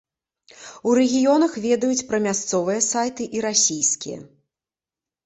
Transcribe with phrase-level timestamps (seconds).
[0.91, 4.19] У рэгіёнах ведаюць пра мясцовыя сайты і расійскія.